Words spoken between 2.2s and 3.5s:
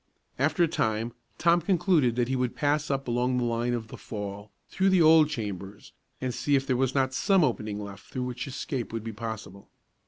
he would pass up along the